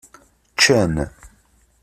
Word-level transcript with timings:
Ččan. 0.55 0.93